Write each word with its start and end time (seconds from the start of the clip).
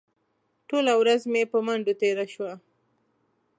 ټوله 0.69 0.93
ورځ 1.01 1.21
مې 1.31 1.43
په 1.51 1.57
منډو 1.65 1.93
تېره 2.01 2.25
شوه. 2.33 2.51